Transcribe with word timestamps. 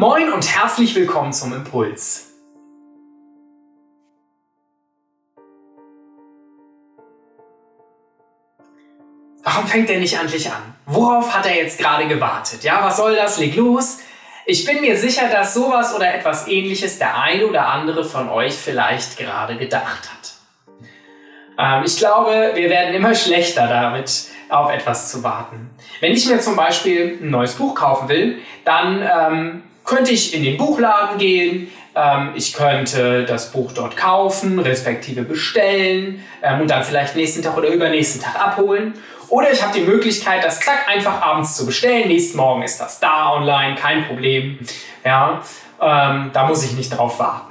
Moin 0.00 0.32
und 0.32 0.46
herzlich 0.46 0.94
willkommen 0.94 1.32
zum 1.32 1.52
Impuls. 1.52 2.30
Warum 9.42 9.66
fängt 9.66 9.90
er 9.90 9.98
nicht 9.98 10.14
endlich 10.14 10.48
an? 10.52 10.76
Worauf 10.86 11.34
hat 11.34 11.46
er 11.46 11.56
jetzt 11.56 11.80
gerade 11.80 12.06
gewartet? 12.06 12.62
Ja, 12.62 12.84
was 12.84 12.98
soll 12.98 13.16
das? 13.16 13.40
Leg 13.40 13.56
los. 13.56 13.98
Ich 14.46 14.64
bin 14.64 14.82
mir 14.82 14.96
sicher, 14.96 15.28
dass 15.28 15.54
sowas 15.54 15.92
oder 15.92 16.14
etwas 16.14 16.46
ähnliches 16.46 17.00
der 17.00 17.20
eine 17.20 17.44
oder 17.44 17.66
andere 17.66 18.04
von 18.04 18.28
euch 18.28 18.54
vielleicht 18.54 19.16
gerade 19.18 19.56
gedacht 19.56 20.08
hat. 20.12 20.34
Ähm, 21.58 21.82
ich 21.84 21.96
glaube, 21.96 22.52
wir 22.54 22.70
werden 22.70 22.94
immer 22.94 23.16
schlechter 23.16 23.66
damit, 23.66 24.28
auf 24.48 24.70
etwas 24.70 25.10
zu 25.10 25.24
warten. 25.24 25.70
Wenn 25.98 26.12
ich 26.12 26.24
mir 26.28 26.38
zum 26.38 26.54
Beispiel 26.54 27.18
ein 27.20 27.30
neues 27.30 27.56
Buch 27.56 27.74
kaufen 27.74 28.08
will, 28.08 28.38
dann 28.64 29.02
ähm, 29.02 29.62
könnte 29.88 30.12
ich 30.12 30.34
in 30.34 30.44
den 30.44 30.58
Buchladen 30.58 31.18
gehen, 31.18 31.72
ähm, 31.94 32.32
ich 32.34 32.52
könnte 32.52 33.24
das 33.24 33.50
Buch 33.50 33.72
dort 33.72 33.96
kaufen, 33.96 34.58
respektive 34.58 35.22
bestellen 35.22 36.22
ähm, 36.42 36.60
und 36.60 36.68
dann 36.68 36.84
vielleicht 36.84 37.16
nächsten 37.16 37.42
Tag 37.42 37.56
oder 37.56 37.68
übernächsten 37.68 38.20
Tag 38.20 38.38
abholen. 38.38 38.94
Oder 39.28 39.50
ich 39.50 39.62
habe 39.62 39.72
die 39.72 39.84
Möglichkeit, 39.84 40.44
das 40.44 40.60
zack 40.60 40.88
einfach 40.88 41.20
abends 41.22 41.56
zu 41.56 41.66
bestellen. 41.66 42.08
Nächsten 42.08 42.36
Morgen 42.36 42.62
ist 42.62 42.80
das 42.80 43.00
da 43.00 43.32
online, 43.32 43.74
kein 43.74 44.06
Problem. 44.06 44.58
Ja, 45.04 45.42
ähm, 45.80 46.30
da 46.32 46.46
muss 46.46 46.64
ich 46.64 46.72
nicht 46.72 46.90
drauf 46.90 47.18
warten. 47.18 47.47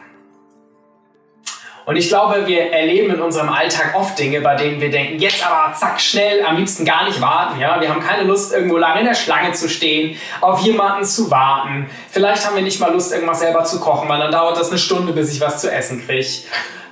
Und 1.88 1.96
ich 1.96 2.10
glaube, 2.10 2.46
wir 2.48 2.74
erleben 2.74 3.14
in 3.14 3.22
unserem 3.22 3.48
Alltag 3.48 3.96
oft 3.96 4.20
Dinge, 4.20 4.42
bei 4.42 4.56
denen 4.56 4.82
wir 4.82 4.92
denken, 4.92 5.20
jetzt 5.20 5.42
aber 5.42 5.74
zack, 5.74 6.02
schnell, 6.02 6.44
am 6.44 6.58
liebsten 6.58 6.84
gar 6.84 7.06
nicht 7.06 7.22
warten. 7.22 7.62
Ja? 7.62 7.80
Wir 7.80 7.88
haben 7.88 8.02
keine 8.02 8.24
Lust, 8.24 8.52
irgendwo 8.52 8.76
lange 8.76 9.00
in 9.00 9.06
der 9.06 9.16
Schlange 9.16 9.54
zu 9.54 9.70
stehen, 9.70 10.18
auf 10.42 10.60
jemanden 10.60 11.06
zu 11.06 11.32
warten. 11.32 11.90
Vielleicht 12.10 12.46
haben 12.46 12.58
wir 12.58 12.62
nicht 12.62 12.82
mal 12.82 12.92
Lust, 12.92 13.14
irgendwas 13.14 13.40
selber 13.40 13.64
zu 13.64 13.80
kochen, 13.80 14.10
weil 14.10 14.20
dann 14.20 14.34
dauert 14.34 14.58
das 14.58 14.68
eine 14.68 14.80
Stunde, 14.80 15.14
bis 15.14 15.32
ich 15.32 15.40
was 15.40 15.62
zu 15.62 15.72
essen 15.72 16.06
kriege. 16.06 16.28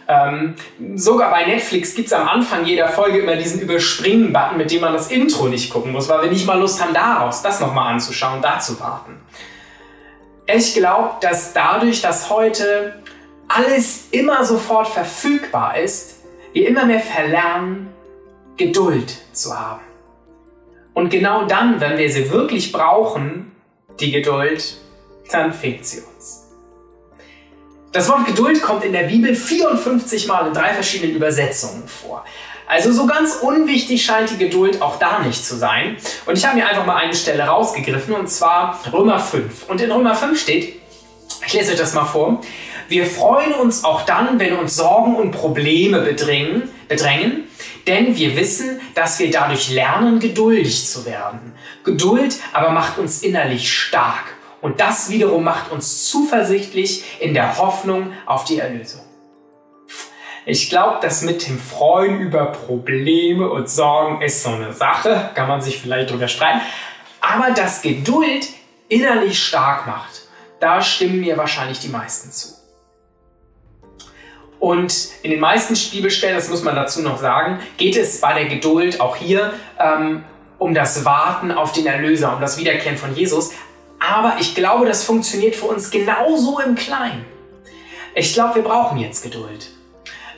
Ähm, 0.07 0.55
sogar 0.95 1.29
bei 1.29 1.45
Netflix 1.45 1.93
gibt 1.93 2.07
es 2.07 2.13
am 2.13 2.29
Anfang 2.29 2.63
jeder 2.63 2.87
Folge 2.87 3.17
immer 3.17 3.35
diesen 3.35 3.59
Überspringen-Button, 3.59 4.55
mit 4.55 4.71
dem 4.71 4.79
man 4.79 4.93
das 4.93 5.11
Intro 5.11 5.49
nicht 5.49 5.73
gucken 5.73 5.91
muss, 5.91 6.07
weil 6.07 6.21
wir 6.21 6.29
nicht 6.29 6.47
mal 6.47 6.57
Lust 6.57 6.81
haben, 6.81 6.93
daraus 6.93 7.41
das 7.41 7.59
nochmal 7.59 7.91
anzuschauen, 7.95 8.41
da 8.41 8.59
zu 8.59 8.79
warten. 8.79 9.19
Ich 10.47 10.73
glaube, 10.73 11.15
dass 11.19 11.51
dadurch, 11.51 12.01
dass 12.01 12.29
heute 12.29 12.93
alles 13.47 14.07
immer 14.11 14.43
sofort 14.43 14.87
verfügbar 14.87 15.77
ist, 15.77 16.21
wir 16.53 16.67
immer 16.67 16.85
mehr 16.85 16.99
verlernen, 16.99 17.89
Geduld 18.57 19.13
zu 19.33 19.57
haben. 19.57 19.81
Und 20.93 21.09
genau 21.09 21.45
dann, 21.45 21.81
wenn 21.81 21.97
wir 21.97 22.09
sie 22.09 22.31
wirklich 22.31 22.71
brauchen, 22.71 23.51
die 23.99 24.11
Geduld, 24.11 24.77
dann 25.31 25.51
fehlt 25.53 25.85
sie 25.85 26.01
uns. 26.01 26.45
Das 27.91 28.09
Wort 28.09 28.25
Geduld 28.25 28.61
kommt 28.61 28.83
in 28.83 28.93
der 28.93 29.03
Bibel 29.03 29.35
54 29.35 30.27
Mal 30.27 30.47
in 30.47 30.53
drei 30.53 30.73
verschiedenen 30.73 31.15
Übersetzungen 31.15 31.87
vor. 31.87 32.25
Also 32.67 32.91
so 32.91 33.05
ganz 33.05 33.35
unwichtig 33.35 34.03
scheint 34.03 34.31
die 34.31 34.37
Geduld 34.37 34.81
auch 34.81 34.97
da 34.97 35.19
nicht 35.19 35.45
zu 35.45 35.55
sein. 35.55 35.97
Und 36.25 36.37
ich 36.37 36.45
habe 36.45 36.57
mir 36.57 36.67
einfach 36.67 36.85
mal 36.85 36.95
eine 36.95 37.13
Stelle 37.13 37.43
rausgegriffen, 37.43 38.15
und 38.15 38.27
zwar 38.27 38.79
Römer 38.91 39.19
5. 39.19 39.69
Und 39.69 39.81
in 39.81 39.91
Römer 39.91 40.15
5 40.15 40.39
steht, 40.39 40.81
ich 41.45 41.53
lese 41.53 41.71
euch 41.71 41.79
das 41.79 41.93
mal 41.93 42.05
vor, 42.05 42.41
wir 42.87 43.05
freuen 43.05 43.53
uns 43.53 43.83
auch 43.83 44.03
dann, 44.03 44.39
wenn 44.39 44.55
uns 44.57 44.75
Sorgen 44.75 45.15
und 45.15 45.31
Probleme 45.31 46.01
bedrängen, 46.01 46.69
bedrängen, 46.87 47.47
denn 47.87 48.15
wir 48.15 48.35
wissen, 48.35 48.79
dass 48.93 49.19
wir 49.19 49.31
dadurch 49.31 49.69
lernen, 49.69 50.19
geduldig 50.19 50.87
zu 50.87 51.05
werden. 51.05 51.53
Geduld 51.83 52.37
aber 52.53 52.69
macht 52.69 52.97
uns 52.97 53.23
innerlich 53.23 53.71
stark 53.71 54.35
und 54.61 54.79
das 54.79 55.09
wiederum 55.09 55.43
macht 55.43 55.71
uns 55.71 56.05
zuversichtlich 56.05 57.03
in 57.19 57.33
der 57.33 57.57
Hoffnung 57.57 58.13
auf 58.25 58.45
die 58.45 58.59
Erlösung. 58.59 59.01
Ich 60.47 60.69
glaube, 60.69 60.99
das 61.01 61.23
mit 61.23 61.47
dem 61.47 61.57
Freuen 61.57 62.19
über 62.19 62.45
Probleme 62.45 63.49
und 63.49 63.67
Sorgen 63.67 64.21
ist 64.21 64.43
so 64.43 64.49
eine 64.49 64.73
Sache, 64.73 65.31
kann 65.33 65.47
man 65.47 65.61
sich 65.61 65.79
vielleicht 65.79 66.11
drüber 66.11 66.27
streiten, 66.27 66.61
aber 67.19 67.51
dass 67.51 67.81
Geduld 67.81 68.47
innerlich 68.87 69.43
stark 69.43 69.87
macht, 69.87 70.24
da 70.65 70.81
stimmen 70.81 71.19
mir 71.19 71.37
wahrscheinlich 71.37 71.79
die 71.79 71.89
meisten 71.89 72.31
zu. 72.31 72.55
Und 74.59 75.09
in 75.21 75.29
den 75.29 75.39
meisten 75.39 75.75
Bibelstellen, 75.91 76.35
das 76.35 76.49
muss 76.49 76.63
man 76.63 76.75
dazu 76.75 77.03
noch 77.03 77.19
sagen, 77.19 77.59
geht 77.77 77.95
es 77.95 78.19
bei 78.19 78.33
der 78.33 78.45
Geduld 78.45 78.99
auch 78.99 79.15
hier 79.15 79.53
ähm, 79.79 80.23
um 80.57 80.73
das 80.73 81.05
Warten 81.05 81.51
auf 81.51 81.71
den 81.71 81.85
Erlöser, 81.85 82.33
um 82.33 82.41
das 82.41 82.57
Wiederkehren 82.57 82.97
von 82.97 83.15
Jesus. 83.15 83.51
Aber 83.99 84.37
ich 84.39 84.55
glaube, 84.55 84.87
das 84.87 85.03
funktioniert 85.03 85.55
für 85.55 85.67
uns 85.67 85.91
genauso 85.91 86.59
im 86.59 86.73
Kleinen. 86.73 87.25
Ich 88.15 88.33
glaube, 88.33 88.55
wir 88.55 88.63
brauchen 88.63 88.97
jetzt 88.97 89.21
Geduld. 89.21 89.69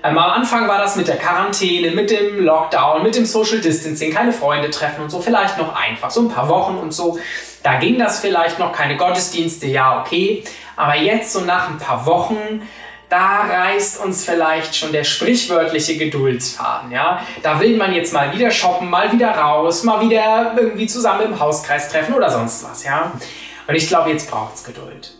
Ähm, 0.03 0.17
am 0.17 0.31
Anfang 0.31 0.67
war 0.67 0.77
das 0.77 0.95
mit 0.95 1.07
der 1.07 1.17
Quarantäne, 1.17 1.91
mit 1.91 2.11
dem 2.11 2.43
Lockdown, 2.43 3.03
mit 3.03 3.15
dem 3.15 3.25
Social 3.25 3.59
Distancing, 3.59 4.13
keine 4.13 4.31
Freunde 4.31 4.69
treffen 4.69 5.03
und 5.03 5.09
so, 5.09 5.21
vielleicht 5.21 5.57
noch 5.57 5.75
einfach, 5.75 6.11
so 6.11 6.21
ein 6.21 6.29
paar 6.29 6.47
Wochen 6.49 6.77
und 6.77 6.93
so. 6.93 7.19
Da 7.63 7.75
ging 7.75 7.97
das 7.97 8.19
vielleicht 8.19 8.59
noch, 8.59 8.71
keine 8.71 8.95
Gottesdienste, 8.95 9.67
ja, 9.67 9.99
okay. 10.01 10.43
Aber 10.75 10.95
jetzt, 10.95 11.33
so 11.33 11.41
nach 11.41 11.69
ein 11.69 11.79
paar 11.79 12.05
Wochen, 12.05 12.61
da 13.09 13.41
reißt 13.41 14.03
uns 14.03 14.25
vielleicht 14.25 14.75
schon 14.75 14.91
der 14.91 15.03
sprichwörtliche 15.03 15.97
Geduldsfaden. 15.97 16.91
Ja? 16.91 17.21
Da 17.41 17.59
will 17.59 17.77
man 17.77 17.93
jetzt 17.93 18.13
mal 18.13 18.33
wieder 18.33 18.51
shoppen, 18.51 18.89
mal 18.89 19.11
wieder 19.11 19.31
raus, 19.31 19.83
mal 19.83 20.01
wieder 20.01 20.55
irgendwie 20.57 20.87
zusammen 20.87 21.21
im 21.21 21.39
Hauskreis 21.39 21.89
treffen 21.89 22.13
oder 22.13 22.29
sonst 22.29 22.63
was. 22.69 22.83
Ja? 22.83 23.13
Und 23.67 23.75
ich 23.75 23.87
glaube, 23.87 24.09
jetzt 24.09 24.29
braucht 24.29 24.55
es 24.55 24.63
Geduld. 24.63 25.13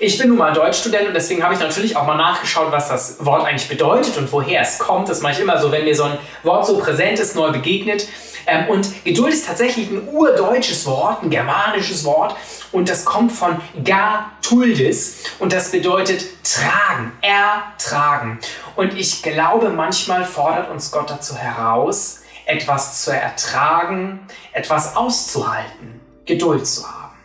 Ich 0.00 0.16
bin 0.16 0.28
nun 0.28 0.38
mal 0.38 0.52
Deutschstudent 0.52 1.08
und 1.08 1.14
deswegen 1.14 1.42
habe 1.42 1.54
ich 1.54 1.60
natürlich 1.60 1.96
auch 1.96 2.06
mal 2.06 2.16
nachgeschaut, 2.16 2.70
was 2.70 2.88
das 2.88 3.24
Wort 3.24 3.44
eigentlich 3.44 3.68
bedeutet 3.68 4.16
und 4.16 4.30
woher 4.30 4.60
es 4.60 4.78
kommt. 4.78 5.08
Das 5.08 5.22
mache 5.22 5.32
ich 5.32 5.40
immer 5.40 5.60
so, 5.60 5.72
wenn 5.72 5.82
mir 5.82 5.96
so 5.96 6.04
ein 6.04 6.18
Wort 6.44 6.66
so 6.66 6.78
präsent 6.78 7.18
ist, 7.18 7.34
neu 7.34 7.50
begegnet. 7.50 8.06
Ähm, 8.46 8.68
und 8.68 9.04
Geduld 9.04 9.32
ist 9.32 9.46
tatsächlich 9.46 9.90
ein 9.90 10.06
urdeutsches 10.06 10.86
Wort, 10.86 11.24
ein 11.24 11.30
germanisches 11.30 12.04
Wort. 12.04 12.36
Und 12.70 12.88
das 12.88 13.04
kommt 13.04 13.32
von 13.32 13.60
Gatuldis 13.82 15.24
und 15.40 15.52
das 15.52 15.72
bedeutet 15.72 16.24
tragen, 16.44 17.12
ertragen. 17.20 18.38
Und 18.76 18.96
ich 18.96 19.24
glaube, 19.24 19.70
manchmal 19.70 20.24
fordert 20.24 20.70
uns 20.70 20.92
Gott 20.92 21.10
dazu 21.10 21.36
heraus, 21.36 22.20
etwas 22.46 23.02
zu 23.02 23.10
ertragen, 23.10 24.20
etwas 24.52 24.94
auszuhalten, 24.94 26.00
Geduld 26.24 26.68
zu 26.68 26.86
haben. 26.86 27.16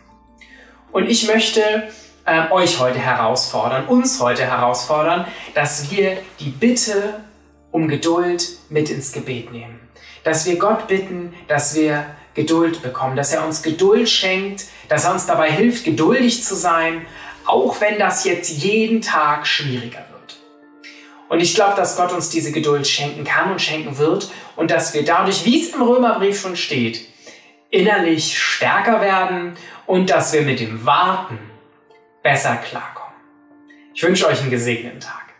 Und 0.90 1.08
ich 1.08 1.28
möchte 1.28 1.88
äh, 2.24 2.50
euch 2.50 2.78
heute 2.78 2.98
herausfordern, 2.98 3.86
uns 3.86 4.20
heute 4.20 4.44
herausfordern, 4.44 5.26
dass 5.54 5.90
wir 5.90 6.18
die 6.40 6.50
Bitte 6.50 7.20
um 7.70 7.88
Geduld 7.88 8.48
mit 8.68 8.90
ins 8.90 9.12
Gebet 9.12 9.52
nehmen. 9.52 9.80
Dass 10.22 10.46
wir 10.46 10.56
Gott 10.56 10.86
bitten, 10.86 11.34
dass 11.48 11.74
wir 11.74 12.06
Geduld 12.34 12.82
bekommen, 12.82 13.16
dass 13.16 13.32
er 13.32 13.44
uns 13.44 13.62
Geduld 13.62 14.08
schenkt, 14.08 14.66
dass 14.88 15.04
er 15.04 15.12
uns 15.12 15.26
dabei 15.26 15.50
hilft, 15.50 15.84
geduldig 15.84 16.42
zu 16.44 16.54
sein, 16.54 17.06
auch 17.46 17.80
wenn 17.80 17.98
das 17.98 18.24
jetzt 18.24 18.48
jeden 18.48 19.02
Tag 19.02 19.46
schwieriger 19.46 20.04
wird. 20.10 20.38
Und 21.28 21.40
ich 21.40 21.54
glaube, 21.54 21.76
dass 21.76 21.96
Gott 21.96 22.12
uns 22.12 22.30
diese 22.30 22.52
Geduld 22.52 22.86
schenken 22.86 23.24
kann 23.24 23.52
und 23.52 23.60
schenken 23.60 23.98
wird 23.98 24.30
und 24.56 24.70
dass 24.70 24.94
wir 24.94 25.04
dadurch, 25.04 25.44
wie 25.44 25.60
es 25.60 25.74
im 25.74 25.82
Römerbrief 25.82 26.40
schon 26.40 26.56
steht, 26.56 27.06
innerlich 27.70 28.38
stärker 28.38 29.00
werden 29.00 29.56
und 29.86 30.10
dass 30.10 30.32
wir 30.32 30.42
mit 30.42 30.60
dem 30.60 30.86
Warten 30.86 31.38
besser 32.24 32.56
klarkommen. 32.56 33.14
Ich 33.92 34.02
wünsche 34.02 34.26
euch 34.26 34.40
einen 34.40 34.50
gesegneten 34.50 34.98
Tag. 34.98 35.33